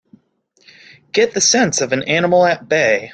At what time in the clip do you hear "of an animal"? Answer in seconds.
1.79-2.43